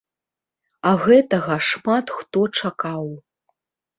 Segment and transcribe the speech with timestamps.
[0.91, 3.05] А гэтага шмат хто чакаў.